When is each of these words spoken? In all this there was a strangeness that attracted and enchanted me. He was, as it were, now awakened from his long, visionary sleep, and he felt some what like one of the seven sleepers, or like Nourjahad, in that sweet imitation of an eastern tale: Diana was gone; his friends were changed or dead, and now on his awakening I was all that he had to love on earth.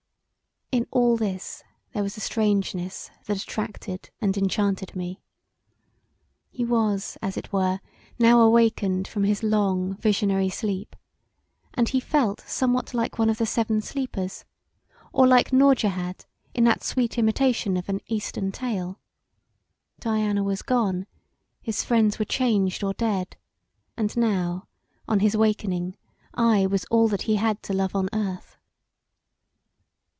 In 0.73 0.87
all 0.89 1.17
this 1.17 1.65
there 1.91 2.01
was 2.01 2.15
a 2.15 2.21
strangeness 2.21 3.11
that 3.25 3.35
attracted 3.43 4.09
and 4.21 4.37
enchanted 4.37 4.95
me. 4.95 5.21
He 6.49 6.63
was, 6.63 7.17
as 7.21 7.35
it 7.35 7.51
were, 7.51 7.81
now 8.17 8.39
awakened 8.39 9.05
from 9.05 9.25
his 9.25 9.43
long, 9.43 9.95
visionary 9.97 10.47
sleep, 10.49 10.95
and 11.73 11.89
he 11.89 11.99
felt 11.99 12.39
some 12.47 12.71
what 12.73 12.93
like 12.93 13.19
one 13.19 13.29
of 13.29 13.37
the 13.37 13.45
seven 13.45 13.81
sleepers, 13.81 14.45
or 15.11 15.27
like 15.27 15.51
Nourjahad, 15.51 16.25
in 16.53 16.63
that 16.63 16.85
sweet 16.85 17.17
imitation 17.17 17.75
of 17.75 17.89
an 17.89 17.99
eastern 18.07 18.53
tale: 18.53 18.97
Diana 19.99 20.41
was 20.41 20.61
gone; 20.61 21.05
his 21.61 21.83
friends 21.83 22.17
were 22.17 22.23
changed 22.23 22.81
or 22.81 22.93
dead, 22.93 23.35
and 23.97 24.15
now 24.15 24.69
on 25.05 25.19
his 25.19 25.35
awakening 25.35 25.97
I 26.33 26.65
was 26.65 26.85
all 26.85 27.09
that 27.09 27.23
he 27.23 27.35
had 27.35 27.61
to 27.63 27.73
love 27.73 27.93
on 27.93 28.07
earth. 28.13 28.47